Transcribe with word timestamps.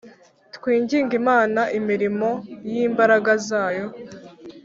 Twinginge 0.55 1.13
imana 1.21 1.61
imirimo 1.79 2.29
yimbaraga 2.71 3.31
zayo 3.47 3.87